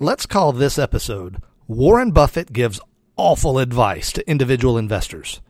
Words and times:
Let's 0.00 0.26
call 0.26 0.52
this 0.52 0.78
episode 0.78 1.42
Warren 1.66 2.12
Buffett 2.12 2.52
Gives 2.52 2.78
Awful 3.16 3.58
Advice 3.58 4.12
to 4.12 4.30
Individual 4.30 4.78
Investors. 4.78 5.40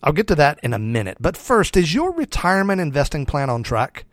I'll 0.00 0.12
get 0.12 0.28
to 0.28 0.36
that 0.36 0.60
in 0.62 0.72
a 0.72 0.78
minute, 0.78 1.16
but 1.18 1.36
first, 1.36 1.76
is 1.76 1.92
your 1.92 2.12
retirement 2.12 2.80
investing 2.80 3.26
plan 3.26 3.50
on 3.50 3.64
track? 3.64 4.04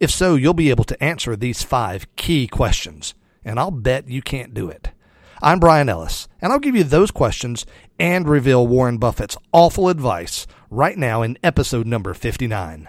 If 0.00 0.10
so, 0.10 0.36
you'll 0.36 0.54
be 0.54 0.70
able 0.70 0.84
to 0.84 1.04
answer 1.04 1.36
these 1.36 1.62
five 1.62 2.06
key 2.16 2.46
questions, 2.46 3.12
and 3.44 3.60
I'll 3.60 3.70
bet 3.70 4.08
you 4.08 4.22
can't 4.22 4.54
do 4.54 4.70
it. 4.70 4.88
I'm 5.42 5.60
Brian 5.60 5.90
Ellis, 5.90 6.28
and 6.40 6.50
I'll 6.50 6.58
give 6.58 6.74
you 6.74 6.84
those 6.84 7.10
questions 7.10 7.66
and 7.98 8.26
reveal 8.26 8.66
Warren 8.66 8.96
Buffett's 8.96 9.36
awful 9.52 9.90
advice 9.90 10.46
right 10.70 10.96
now 10.96 11.20
in 11.20 11.36
episode 11.42 11.86
number 11.86 12.14
59. 12.14 12.88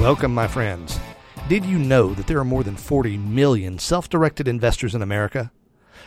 Welcome, 0.00 0.32
my 0.32 0.48
friends. 0.48 0.98
Did 1.50 1.62
you 1.62 1.78
know 1.78 2.14
that 2.14 2.26
there 2.26 2.38
are 2.38 2.44
more 2.44 2.64
than 2.64 2.74
40 2.74 3.18
million 3.18 3.78
self 3.78 4.08
directed 4.08 4.48
investors 4.48 4.94
in 4.94 5.02
America? 5.02 5.52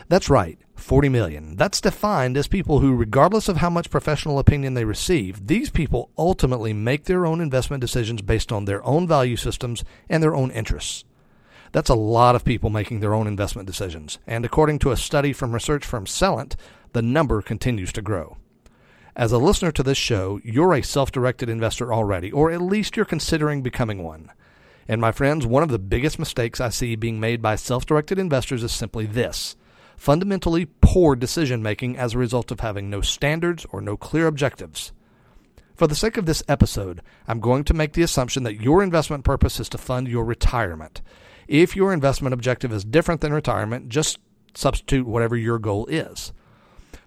That's 0.08 0.28
right, 0.28 0.58
40 0.74 1.08
million. 1.10 1.54
That's 1.54 1.80
defined 1.80 2.36
as 2.36 2.48
people 2.48 2.80
who, 2.80 2.96
regardless 2.96 3.48
of 3.48 3.58
how 3.58 3.70
much 3.70 3.90
professional 3.90 4.40
opinion 4.40 4.74
they 4.74 4.84
receive, 4.84 5.46
these 5.46 5.70
people 5.70 6.10
ultimately 6.18 6.72
make 6.72 7.04
their 7.04 7.24
own 7.24 7.40
investment 7.40 7.80
decisions 7.80 8.20
based 8.20 8.50
on 8.50 8.64
their 8.64 8.84
own 8.84 9.06
value 9.06 9.36
systems 9.36 9.84
and 10.08 10.20
their 10.20 10.34
own 10.34 10.50
interests. 10.50 11.04
That's 11.70 11.88
a 11.88 11.94
lot 11.94 12.34
of 12.34 12.44
people 12.44 12.70
making 12.70 12.98
their 12.98 13.14
own 13.14 13.28
investment 13.28 13.68
decisions, 13.68 14.18
and 14.26 14.44
according 14.44 14.80
to 14.80 14.90
a 14.90 14.96
study 14.96 15.32
from 15.32 15.52
research 15.52 15.86
firm 15.86 16.06
Celent, 16.06 16.56
the 16.94 17.02
number 17.02 17.40
continues 17.42 17.92
to 17.92 18.02
grow. 18.02 18.38
As 19.16 19.30
a 19.30 19.38
listener 19.38 19.70
to 19.70 19.84
this 19.84 19.96
show, 19.96 20.40
you're 20.42 20.74
a 20.74 20.82
self 20.82 21.12
directed 21.12 21.48
investor 21.48 21.94
already, 21.94 22.32
or 22.32 22.50
at 22.50 22.60
least 22.60 22.96
you're 22.96 23.04
considering 23.04 23.62
becoming 23.62 24.02
one. 24.02 24.32
And 24.88 25.00
my 25.00 25.12
friends, 25.12 25.46
one 25.46 25.62
of 25.62 25.68
the 25.68 25.78
biggest 25.78 26.18
mistakes 26.18 26.60
I 26.60 26.70
see 26.70 26.96
being 26.96 27.20
made 27.20 27.40
by 27.40 27.54
self 27.54 27.86
directed 27.86 28.18
investors 28.18 28.64
is 28.64 28.72
simply 28.72 29.06
this 29.06 29.54
fundamentally 29.96 30.66
poor 30.80 31.14
decision 31.14 31.62
making 31.62 31.96
as 31.96 32.14
a 32.14 32.18
result 32.18 32.50
of 32.50 32.58
having 32.58 32.90
no 32.90 33.00
standards 33.00 33.64
or 33.70 33.80
no 33.80 33.96
clear 33.96 34.26
objectives. 34.26 34.92
For 35.76 35.86
the 35.86 35.94
sake 35.94 36.16
of 36.16 36.26
this 36.26 36.42
episode, 36.48 37.00
I'm 37.28 37.38
going 37.38 37.62
to 37.64 37.74
make 37.74 37.92
the 37.92 38.02
assumption 38.02 38.42
that 38.42 38.60
your 38.60 38.82
investment 38.82 39.24
purpose 39.24 39.60
is 39.60 39.68
to 39.68 39.78
fund 39.78 40.08
your 40.08 40.24
retirement. 40.24 41.02
If 41.46 41.76
your 41.76 41.92
investment 41.92 42.34
objective 42.34 42.72
is 42.72 42.84
different 42.84 43.20
than 43.20 43.32
retirement, 43.32 43.90
just 43.90 44.18
substitute 44.54 45.06
whatever 45.06 45.36
your 45.36 45.60
goal 45.60 45.86
is. 45.86 46.32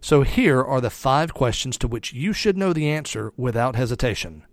So 0.02 0.24
here 0.24 0.64
are 0.64 0.82
the 0.82 0.90
five 0.90 1.34
questions 1.34 1.78
to 1.80 1.88
which 1.88 2.14
you 2.14 2.34
should 2.34 2.58
know 2.58 2.74
the 2.74 2.90
answer 2.90 3.34
without 3.38 3.76
hesitation. 3.76 4.44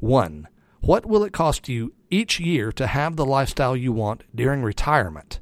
1. 0.00 0.48
What 0.80 1.06
will 1.06 1.24
it 1.24 1.32
cost 1.32 1.68
you 1.68 1.92
each 2.10 2.38
year 2.38 2.70
to 2.72 2.86
have 2.86 3.16
the 3.16 3.26
lifestyle 3.26 3.76
you 3.76 3.92
want 3.92 4.24
during 4.34 4.62
retirement? 4.62 5.40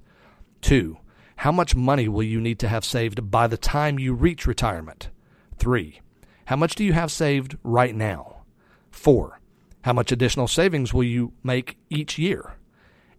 2. 0.62 0.98
How 1.36 1.52
much 1.52 1.74
money 1.74 2.08
will 2.08 2.22
you 2.22 2.40
need 2.40 2.58
to 2.60 2.68
have 2.68 2.84
saved 2.84 3.30
by 3.30 3.46
the 3.46 3.56
time 3.56 3.98
you 3.98 4.14
reach 4.14 4.46
retirement? 4.46 5.10
3. 5.58 6.00
How 6.46 6.56
much 6.56 6.74
do 6.74 6.84
you 6.84 6.92
have 6.92 7.10
saved 7.10 7.56
right 7.62 7.94
now? 7.94 8.44
4. 8.90 9.40
How 9.82 9.92
much 9.92 10.12
additional 10.12 10.48
savings 10.48 10.94
will 10.94 11.04
you 11.04 11.32
make 11.42 11.76
each 11.90 12.18
year? 12.18 12.54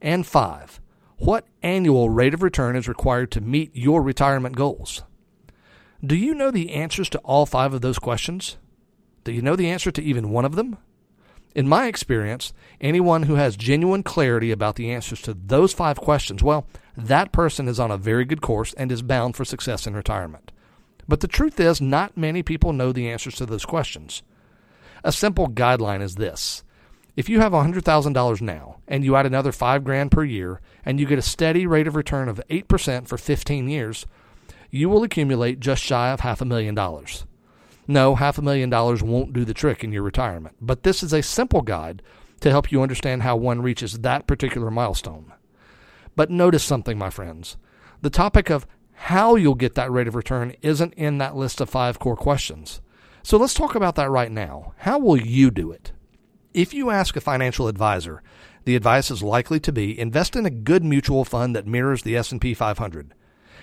And 0.01 0.25
5. 0.25 0.81
What 1.17 1.45
annual 1.61 2.09
rate 2.09 2.33
of 2.33 2.43
return 2.43 2.75
is 2.75 2.87
required 2.87 3.31
to 3.31 3.41
meet 3.41 3.71
your 3.75 4.01
retirement 4.01 4.55
goals? 4.55 5.03
Do 6.03 6.15
you 6.15 6.33
know 6.33 6.51
the 6.51 6.71
answers 6.73 7.09
to 7.09 7.19
all 7.19 7.45
five 7.45 7.73
of 7.73 7.81
those 7.81 7.99
questions? 7.99 8.57
Do 9.23 9.31
you 9.31 9.41
know 9.41 9.55
the 9.55 9.69
answer 9.69 9.91
to 9.91 10.03
even 10.03 10.29
one 10.29 10.45
of 10.45 10.55
them? 10.55 10.77
In 11.55 11.69
my 11.69 11.87
experience, 11.87 12.51
anyone 12.81 13.23
who 13.23 13.35
has 13.35 13.55
genuine 13.55 14.03
clarity 14.03 14.51
about 14.51 14.75
the 14.75 14.91
answers 14.91 15.21
to 15.21 15.33
those 15.33 15.73
five 15.73 15.97
questions, 15.97 16.43
well, 16.43 16.67
that 16.97 17.31
person 17.31 17.67
is 17.67 17.79
on 17.79 17.91
a 17.91 17.97
very 17.97 18.25
good 18.25 18.41
course 18.41 18.73
and 18.73 18.91
is 18.91 19.01
bound 19.01 19.35
for 19.35 19.45
success 19.45 19.87
in 19.87 19.95
retirement. 19.95 20.51
But 21.07 21.21
the 21.21 21.27
truth 21.27 21.59
is, 21.59 21.79
not 21.79 22.17
many 22.17 22.43
people 22.43 22.73
know 22.73 22.91
the 22.91 23.09
answers 23.09 23.35
to 23.35 23.45
those 23.45 23.65
questions. 23.65 24.21
A 25.03 25.11
simple 25.11 25.47
guideline 25.47 26.01
is 26.01 26.15
this. 26.15 26.63
If 27.15 27.29
you 27.29 27.39
have 27.39 27.53
$100,000 27.53 28.41
now 28.41 28.77
and 28.87 29.05
you 29.05 29.15
add 29.15 29.25
another 29.25 29.53
5 29.53 29.83
grand 29.85 30.11
per 30.11 30.25
year 30.25 30.59
and 30.83 30.99
you 30.99 31.05
get 31.05 31.19
a 31.19 31.23
steady 31.23 31.65
rate 31.65 31.87
of 31.87 31.95
return 31.95 32.27
of 32.27 32.41
8% 32.49 33.07
for 33.07 33.17
15 33.17 33.69
years, 33.69 34.05
you 34.71 34.89
will 34.89 35.03
accumulate 35.03 35.59
just 35.59 35.83
shy 35.83 36.09
of 36.11 36.21
half 36.21 36.41
a 36.41 36.45
million 36.45 36.75
dollars. 36.75 37.25
No, 37.87 38.15
half 38.15 38.37
a 38.37 38.41
million 38.41 38.69
dollars 38.69 39.03
won't 39.03 39.33
do 39.33 39.45
the 39.45 39.53
trick 39.53 39.83
in 39.83 39.91
your 39.91 40.03
retirement, 40.03 40.55
but 40.59 40.83
this 40.83 41.03
is 41.03 41.13
a 41.13 41.21
simple 41.21 41.61
guide 41.61 42.01
to 42.41 42.49
help 42.49 42.71
you 42.71 42.81
understand 42.81 43.23
how 43.23 43.35
one 43.35 43.61
reaches 43.61 43.99
that 43.99 44.27
particular 44.27 44.71
milestone. 44.71 45.33
But 46.15 46.29
notice 46.29 46.63
something, 46.63 46.97
my 46.97 47.09
friends. 47.09 47.57
The 48.01 48.09
topic 48.09 48.49
of 48.49 48.65
how 48.93 49.35
you'll 49.35 49.55
get 49.55 49.75
that 49.75 49.91
rate 49.91 50.07
of 50.07 50.15
return 50.15 50.55
isn't 50.61 50.93
in 50.93 51.17
that 51.17 51.35
list 51.35 51.61
of 51.61 51.69
five 51.69 51.99
core 51.99 52.15
questions. 52.15 52.81
So 53.23 53.37
let's 53.37 53.53
talk 53.53 53.75
about 53.75 53.95
that 53.95 54.09
right 54.09 54.31
now. 54.31 54.73
How 54.77 54.97
will 54.99 55.17
you 55.19 55.51
do 55.51 55.71
it? 55.71 55.91
If 56.53 56.73
you 56.73 56.89
ask 56.89 57.15
a 57.15 57.21
financial 57.21 57.67
advisor, 57.67 58.23
the 58.63 58.75
advice 58.75 59.11
is 59.11 59.21
likely 59.21 59.59
to 59.59 59.71
be 59.71 59.99
invest 59.99 60.35
in 60.35 60.45
a 60.45 60.49
good 60.49 60.83
mutual 60.83 61.25
fund 61.25 61.55
that 61.55 61.67
mirrors 61.67 62.03
the 62.03 62.15
S&P 62.15 62.53
500. 62.53 63.13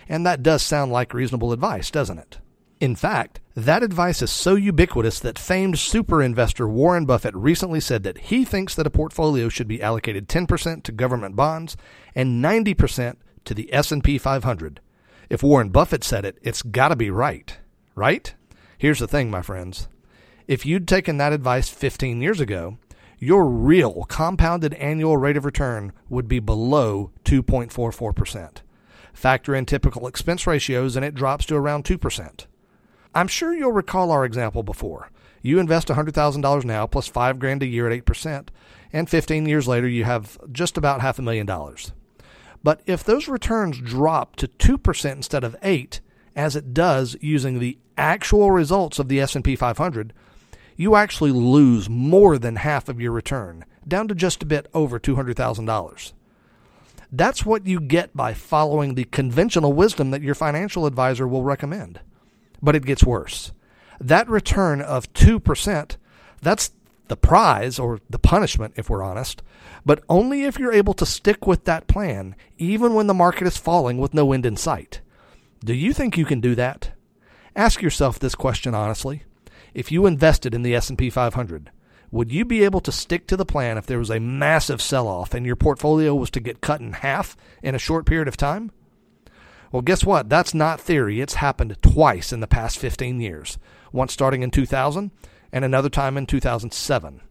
And 0.08 0.26
that 0.26 0.42
does 0.42 0.62
sound 0.62 0.92
like 0.92 1.14
reasonable 1.14 1.52
advice, 1.52 1.90
doesn't 1.90 2.18
it? 2.18 2.38
In 2.80 2.96
fact, 2.96 3.40
that 3.54 3.84
advice 3.84 4.22
is 4.22 4.30
so 4.30 4.56
ubiquitous 4.56 5.20
that 5.20 5.38
famed 5.38 5.78
super 5.78 6.20
investor 6.20 6.66
Warren 6.66 7.06
Buffett 7.06 7.34
recently 7.36 7.78
said 7.78 8.02
that 8.02 8.18
he 8.18 8.44
thinks 8.44 8.74
that 8.74 8.86
a 8.86 8.90
portfolio 8.90 9.48
should 9.48 9.68
be 9.68 9.80
allocated 9.80 10.28
10% 10.28 10.82
to 10.82 10.90
government 10.90 11.36
bonds 11.36 11.76
and 12.14 12.42
90% 12.42 13.16
to 13.44 13.54
the 13.54 13.72
S&P 13.72 14.18
500. 14.18 14.80
If 15.30 15.42
Warren 15.42 15.68
Buffett 15.68 16.02
said 16.02 16.24
it, 16.24 16.38
it's 16.42 16.62
got 16.62 16.88
to 16.88 16.96
be 16.96 17.10
right, 17.10 17.56
right? 17.94 18.34
Here's 18.78 18.98
the 18.98 19.06
thing, 19.06 19.30
my 19.30 19.42
friends. 19.42 19.86
If 20.48 20.66
you'd 20.66 20.88
taken 20.88 21.18
that 21.18 21.32
advice 21.32 21.68
15 21.68 22.20
years 22.20 22.40
ago, 22.40 22.78
your 23.18 23.44
real 23.46 24.06
compounded 24.08 24.74
annual 24.74 25.16
rate 25.16 25.36
of 25.36 25.44
return 25.44 25.92
would 26.08 26.26
be 26.26 26.40
below 26.40 27.12
2.44%. 27.24 28.62
Factor 29.12 29.54
in 29.54 29.66
typical 29.66 30.06
expense 30.06 30.46
ratios 30.46 30.96
and 30.96 31.04
it 31.04 31.14
drops 31.14 31.46
to 31.46 31.56
around 31.56 31.84
2%. 31.84 32.46
I'm 33.14 33.28
sure 33.28 33.54
you'll 33.54 33.72
recall 33.72 34.10
our 34.10 34.24
example 34.24 34.62
before. 34.62 35.10
You 35.42 35.58
invest 35.58 35.88
$100,000 35.88 36.64
now 36.64 36.86
plus 36.86 37.08
5 37.08 37.38
grand 37.38 37.62
a 37.62 37.66
year 37.66 37.90
at 37.90 38.04
8%, 38.04 38.48
and 38.92 39.10
15 39.10 39.46
years 39.46 39.68
later 39.68 39.88
you 39.88 40.04
have 40.04 40.38
just 40.50 40.78
about 40.78 41.00
half 41.00 41.18
a 41.18 41.22
million 41.22 41.46
dollars. 41.46 41.92
But 42.62 42.80
if 42.86 43.02
those 43.02 43.28
returns 43.28 43.80
drop 43.80 44.36
to 44.36 44.48
2% 44.48 45.12
instead 45.12 45.44
of 45.44 45.56
8, 45.62 46.00
as 46.36 46.56
it 46.56 46.72
does 46.72 47.16
using 47.20 47.58
the 47.58 47.78
actual 47.98 48.50
results 48.50 48.98
of 48.98 49.08
the 49.08 49.20
S&P 49.20 49.56
500, 49.56 50.12
you 50.76 50.94
actually 50.94 51.32
lose 51.32 51.90
more 51.90 52.38
than 52.38 52.56
half 52.56 52.88
of 52.88 53.00
your 53.00 53.12
return, 53.12 53.64
down 53.86 54.08
to 54.08 54.14
just 54.14 54.42
a 54.42 54.46
bit 54.46 54.68
over 54.72 54.98
$200,000. 54.98 56.12
That's 57.12 57.44
what 57.44 57.66
you 57.66 57.78
get 57.78 58.16
by 58.16 58.32
following 58.32 58.94
the 58.94 59.04
conventional 59.04 59.74
wisdom 59.74 60.10
that 60.10 60.22
your 60.22 60.34
financial 60.34 60.86
advisor 60.86 61.28
will 61.28 61.44
recommend. 61.44 62.00
But 62.62 62.74
it 62.74 62.86
gets 62.86 63.04
worse. 63.04 63.52
That 64.00 64.28
return 64.28 64.80
of 64.80 65.12
2%, 65.12 65.96
that's 66.40 66.70
the 67.08 67.16
prize 67.16 67.78
or 67.78 68.00
the 68.08 68.18
punishment, 68.18 68.72
if 68.76 68.88
we're 68.88 69.02
honest, 69.02 69.42
but 69.84 70.02
only 70.08 70.44
if 70.44 70.58
you're 70.58 70.72
able 70.72 70.94
to 70.94 71.04
stick 71.04 71.46
with 71.46 71.64
that 71.64 71.86
plan, 71.86 72.34
even 72.56 72.94
when 72.94 73.08
the 73.08 73.14
market 73.14 73.46
is 73.46 73.58
falling 73.58 73.98
with 73.98 74.14
no 74.14 74.32
end 74.32 74.46
in 74.46 74.56
sight. 74.56 75.02
Do 75.62 75.74
you 75.74 75.92
think 75.92 76.16
you 76.16 76.24
can 76.24 76.40
do 76.40 76.54
that? 76.54 76.92
Ask 77.54 77.82
yourself 77.82 78.18
this 78.18 78.34
question 78.34 78.74
honestly. 78.74 79.24
If 79.74 79.92
you 79.92 80.06
invested 80.06 80.54
in 80.54 80.62
the 80.62 80.74
S&P 80.74 81.10
500, 81.10 81.70
would 82.12 82.30
you 82.30 82.44
be 82.44 82.62
able 82.62 82.80
to 82.82 82.92
stick 82.92 83.26
to 83.26 83.38
the 83.38 83.46
plan 83.46 83.78
if 83.78 83.86
there 83.86 83.98
was 83.98 84.10
a 84.10 84.20
massive 84.20 84.82
sell 84.82 85.08
off 85.08 85.32
and 85.32 85.46
your 85.46 85.56
portfolio 85.56 86.14
was 86.14 86.30
to 86.30 86.40
get 86.40 86.60
cut 86.60 86.80
in 86.80 86.92
half 86.92 87.36
in 87.62 87.74
a 87.74 87.78
short 87.78 88.04
period 88.04 88.28
of 88.28 88.36
time? 88.36 88.70
Well, 89.72 89.80
guess 89.80 90.04
what? 90.04 90.28
That's 90.28 90.52
not 90.52 90.78
theory. 90.78 91.22
It's 91.22 91.34
happened 91.34 91.74
twice 91.80 92.30
in 92.30 92.40
the 92.40 92.46
past 92.46 92.78
15 92.78 93.18
years. 93.22 93.58
Once 93.92 94.12
starting 94.12 94.42
in 94.42 94.50
2000 94.50 95.10
and 95.50 95.64
another 95.64 95.88
time 95.88 96.18
in 96.18 96.26
2007. 96.26 97.22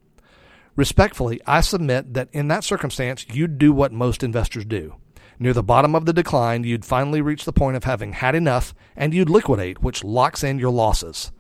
Respectfully, 0.75 1.39
I 1.45 1.61
submit 1.61 2.15
that 2.15 2.29
in 2.33 2.47
that 2.47 2.63
circumstance, 2.63 3.27
you'd 3.31 3.59
do 3.59 3.71
what 3.71 3.91
most 3.91 4.23
investors 4.23 4.65
do. 4.65 4.95
Near 5.37 5.53
the 5.53 5.61
bottom 5.61 5.93
of 5.93 6.05
the 6.05 6.13
decline, 6.13 6.63
you'd 6.63 6.85
finally 6.85 7.21
reach 7.21 7.45
the 7.45 7.53
point 7.53 7.77
of 7.77 7.83
having 7.83 8.13
had 8.13 8.33
enough 8.33 8.73
and 8.95 9.13
you'd 9.13 9.29
liquidate, 9.29 9.83
which 9.83 10.03
locks 10.03 10.43
in 10.43 10.57
your 10.57 10.71
losses. 10.71 11.31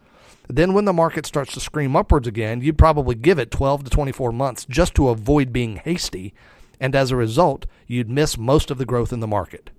Then, 0.51 0.73
when 0.73 0.83
the 0.83 0.91
market 0.91 1.25
starts 1.25 1.53
to 1.53 1.61
scream 1.61 1.95
upwards 1.95 2.27
again, 2.27 2.59
you'd 2.59 2.77
probably 2.77 3.15
give 3.15 3.39
it 3.39 3.51
12 3.51 3.85
to 3.85 3.89
24 3.89 4.33
months 4.33 4.65
just 4.69 4.93
to 4.95 5.07
avoid 5.07 5.53
being 5.53 5.77
hasty, 5.77 6.33
and 6.77 6.93
as 6.93 7.09
a 7.09 7.15
result, 7.15 7.65
you'd 7.87 8.09
miss 8.09 8.37
most 8.37 8.69
of 8.69 8.77
the 8.77 8.85
growth 8.85 9.13
in 9.13 9.21
the 9.21 9.27
market. 9.27 9.69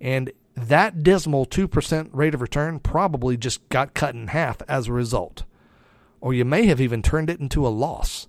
And 0.00 0.30
that 0.54 1.02
dismal 1.02 1.44
2% 1.44 2.10
rate 2.12 2.34
of 2.34 2.40
return 2.40 2.78
probably 2.78 3.36
just 3.36 3.68
got 3.68 3.94
cut 3.94 4.14
in 4.14 4.28
half 4.28 4.62
as 4.68 4.86
a 4.86 4.92
result. 4.92 5.42
Or 6.20 6.32
you 6.32 6.44
may 6.44 6.66
have 6.66 6.80
even 6.80 7.02
turned 7.02 7.28
it 7.28 7.40
into 7.40 7.66
a 7.66 7.68
loss. 7.68 8.28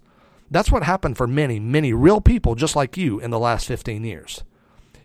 That's 0.50 0.72
what 0.72 0.84
happened 0.84 1.16
for 1.16 1.28
many, 1.28 1.60
many 1.60 1.94
real 1.94 2.22
people 2.22 2.56
just 2.56 2.76
like 2.76 2.98
you 2.98 3.20
in 3.20 3.30
the 3.30 3.40
last 3.40 3.68
15 3.68 4.04
years. 4.04 4.44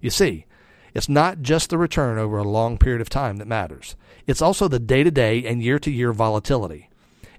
You 0.01 0.09
see, 0.09 0.47
it's 0.97 1.11
not 1.11 1.43
just 1.43 1.69
the 1.69 1.77
return 1.77 2.17
over 2.17 2.39
a 2.39 2.49
long 2.49 2.79
period 2.79 3.03
of 3.03 3.11
time 3.11 3.37
that 3.37 3.47
matters. 3.47 3.97
It's 4.27 4.41
also 4.41 4.67
the 4.67 4.79
day-to-day 4.79 5.45
and 5.45 5.63
year-to-year 5.63 6.15
volatility. 6.15 6.89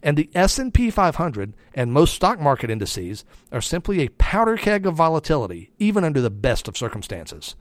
And 0.04 0.16
the 0.16 0.30
S&P 0.36 0.92
500 0.92 1.56
and 1.74 1.92
most 1.92 2.14
stock 2.14 2.40
market 2.40 2.70
indices 2.70 3.26
are 3.52 3.60
simply 3.60 4.02
a 4.02 4.10
powder 4.10 4.58
keg 4.58 4.86
of 4.86 4.94
volatility 4.94 5.72
even 5.80 6.04
under 6.04 6.22
the 6.22 6.30
best 6.30 6.68
of 6.68 6.78
circumstances. 6.78 7.56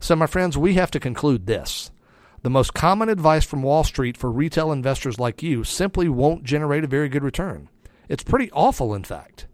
So 0.00 0.16
my 0.16 0.26
friends, 0.26 0.58
we 0.58 0.74
have 0.74 0.90
to 0.90 0.98
conclude 0.98 1.46
this. 1.46 1.92
The 2.42 2.50
most 2.50 2.74
common 2.74 3.08
advice 3.08 3.44
from 3.44 3.62
Wall 3.62 3.84
Street 3.84 4.16
for 4.16 4.32
retail 4.32 4.72
investors 4.72 5.20
like 5.20 5.44
you 5.44 5.62
simply 5.62 6.08
won't 6.08 6.42
generate 6.42 6.82
a 6.82 6.88
very 6.88 7.08
good 7.08 7.22
return. 7.22 7.68
It's 8.08 8.24
pretty 8.24 8.50
awful, 8.50 8.96
in 8.96 9.04
fact. 9.04 9.46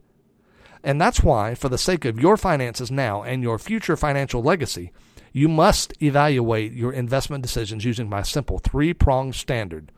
And 0.83 0.99
that's 0.99 1.23
why, 1.23 1.55
for 1.55 1.69
the 1.69 1.77
sake 1.77 2.07
of 2.07 2.19
your 2.19 2.39
finances 2.39 2.91
now 2.91 3.23
and 3.23 3.43
your 3.43 3.59
future 3.59 3.99
financial 3.99 4.43
legacy, 4.43 4.91
you 5.35 5.49
must 5.49 6.01
evaluate 6.01 6.73
your 6.73 6.93
investment 6.93 7.43
decisions 7.43 7.85
using 7.85 8.09
my 8.09 8.23
simple 8.23 8.59
three 8.59 8.95
pronged 8.95 9.35
standard 9.35 9.91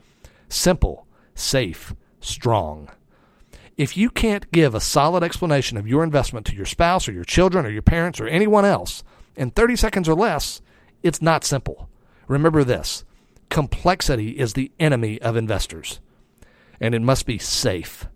simple, 0.49 1.06
safe, 1.35 1.94
strong. 2.21 2.88
If 3.77 3.97
you 3.97 4.09
can't 4.09 4.50
give 4.53 4.75
a 4.75 4.81
solid 4.81 5.23
explanation 5.23 5.77
of 5.77 5.87
your 5.87 6.03
investment 6.03 6.47
to 6.47 6.55
your 6.55 6.65
spouse 6.65 7.09
or 7.09 7.12
your 7.12 7.25
children 7.25 7.67
or 7.67 7.71
your 7.71 7.83
parents 7.83 8.21
or 8.21 8.27
anyone 8.27 8.65
else 8.65 9.05
in 9.35 9.50
30 9.50 9.77
seconds 9.77 10.09
or 10.09 10.15
less, 10.15 10.62
it's 11.03 11.21
not 11.21 11.44
simple. 11.44 11.91
Remember 12.27 12.65
this 12.65 13.05
complexity 13.50 14.38
is 14.38 14.55
the 14.55 14.73
enemy 14.81 15.21
of 15.21 15.37
investors, 15.37 16.00
and 16.81 16.94
it 16.94 17.03
must 17.03 17.27
be 17.27 17.38
safe. 17.38 18.06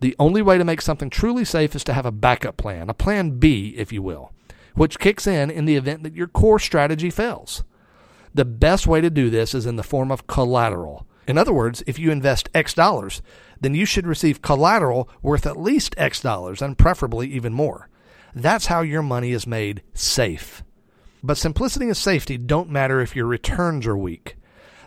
The 0.00 0.14
only 0.18 0.42
way 0.42 0.58
to 0.58 0.64
make 0.64 0.80
something 0.80 1.10
truly 1.10 1.44
safe 1.44 1.74
is 1.74 1.82
to 1.84 1.92
have 1.92 2.06
a 2.06 2.12
backup 2.12 2.56
plan, 2.56 2.88
a 2.88 2.94
plan 2.94 3.38
B, 3.38 3.74
if 3.76 3.92
you 3.92 4.02
will, 4.02 4.32
which 4.78 4.98
kicks 4.98 5.26
in 5.26 5.50
in 5.50 5.64
the 5.64 5.76
event 5.76 6.02
that 6.02 6.16
your 6.16 6.28
core 6.28 6.58
strategy 6.58 7.10
fails. 7.10 7.64
The 8.34 8.44
best 8.44 8.86
way 8.86 9.00
to 9.00 9.10
do 9.10 9.30
this 9.30 9.54
is 9.54 9.66
in 9.66 9.76
the 9.76 9.82
form 9.82 10.10
of 10.10 10.26
collateral. 10.26 11.06
In 11.26 11.36
other 11.36 11.52
words, 11.52 11.82
if 11.86 11.98
you 11.98 12.10
invest 12.10 12.48
X 12.54 12.72
dollars, 12.72 13.20
then 13.60 13.74
you 13.74 13.84
should 13.84 14.06
receive 14.06 14.40
collateral 14.40 15.08
worth 15.20 15.46
at 15.46 15.60
least 15.60 15.94
X 15.98 16.20
dollars 16.20 16.62
and 16.62 16.78
preferably 16.78 17.28
even 17.28 17.52
more. 17.52 17.88
That's 18.34 18.66
how 18.66 18.82
your 18.82 19.02
money 19.02 19.32
is 19.32 19.46
made 19.46 19.82
safe. 19.94 20.62
But 21.22 21.36
simplicity 21.36 21.86
and 21.86 21.96
safety 21.96 22.38
don't 22.38 22.70
matter 22.70 23.00
if 23.00 23.16
your 23.16 23.26
returns 23.26 23.86
are 23.86 23.96
weak. 23.96 24.36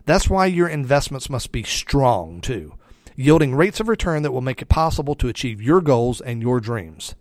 That's 0.05 0.29
why 0.29 0.45
your 0.45 0.67
investments 0.67 1.29
must 1.29 1.51
be 1.51 1.63
strong, 1.63 2.41
too 2.41 2.73
yielding 3.15 3.55
rates 3.55 3.79
of 3.79 3.87
return 3.87 4.23
that 4.23 4.31
will 4.31 4.41
make 4.41 4.61
it 4.61 4.69
possible 4.69 5.15
to 5.15 5.27
achieve 5.27 5.61
your 5.61 5.81
goals 5.81 6.21
and 6.21 6.41
your 6.41 6.59
dreams. 6.59 7.15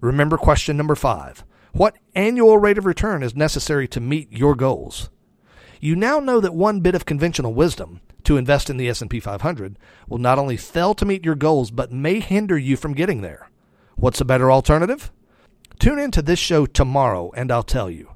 Remember 0.00 0.36
question 0.36 0.76
number 0.76 0.94
five. 0.94 1.44
What 1.74 1.98
annual 2.14 2.56
rate 2.56 2.78
of 2.78 2.86
return 2.86 3.24
is 3.24 3.34
necessary 3.34 3.88
to 3.88 4.00
meet 4.00 4.30
your 4.30 4.54
goals? 4.54 5.10
You 5.80 5.96
now 5.96 6.20
know 6.20 6.38
that 6.38 6.54
one 6.54 6.78
bit 6.78 6.94
of 6.94 7.04
conventional 7.04 7.52
wisdom 7.52 8.00
to 8.22 8.36
invest 8.36 8.70
in 8.70 8.76
the 8.76 8.88
S&P 8.88 9.18
500 9.18 9.76
will 10.08 10.18
not 10.18 10.38
only 10.38 10.56
fail 10.56 10.94
to 10.94 11.04
meet 11.04 11.24
your 11.24 11.34
goals 11.34 11.72
but 11.72 11.90
may 11.90 12.20
hinder 12.20 12.56
you 12.56 12.76
from 12.76 12.94
getting 12.94 13.22
there. 13.22 13.50
What's 13.96 14.20
a 14.20 14.24
better 14.24 14.52
alternative? 14.52 15.10
Tune 15.80 15.98
in 15.98 16.12
to 16.12 16.22
this 16.22 16.38
show 16.38 16.64
tomorrow 16.64 17.32
and 17.34 17.50
I'll 17.50 17.64
tell 17.64 17.90
you. 17.90 18.12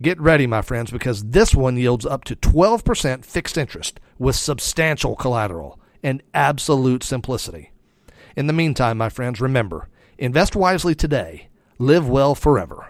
Get 0.00 0.20
ready, 0.20 0.46
my 0.46 0.62
friends, 0.62 0.92
because 0.92 1.24
this 1.24 1.52
one 1.52 1.76
yields 1.76 2.06
up 2.06 2.22
to 2.26 2.36
12% 2.36 3.24
fixed 3.24 3.58
interest 3.58 3.98
with 4.20 4.36
substantial 4.36 5.16
collateral 5.16 5.80
and 6.00 6.22
absolute 6.32 7.02
simplicity. 7.02 7.72
In 8.36 8.46
the 8.46 8.52
meantime, 8.52 8.98
my 8.98 9.08
friends, 9.08 9.40
remember 9.40 9.88
invest 10.16 10.54
wisely 10.54 10.94
today, 10.94 11.48
live 11.76 12.08
well 12.08 12.36
forever. 12.36 12.89